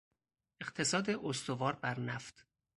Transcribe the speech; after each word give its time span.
اقتصاد 0.61 1.09
استوار 1.09 1.75
بر 1.75 1.99
نفت 1.99 2.45